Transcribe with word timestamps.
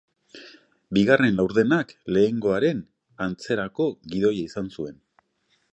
Bigarren 0.97 1.35
laurdenak 1.41 1.93
lehenengoaren 2.17 2.81
antzerako 3.27 3.91
gidoia 4.15 4.45
izan 4.51 4.75
zuen. 4.79 4.99